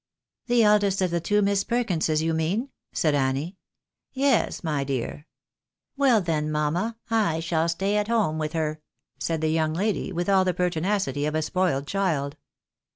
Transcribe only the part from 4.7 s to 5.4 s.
dear.""